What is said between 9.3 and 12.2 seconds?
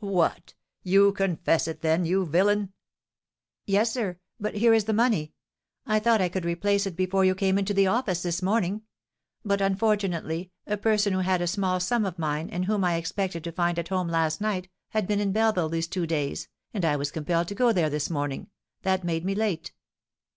but, unfortunately, a person who had a small sum of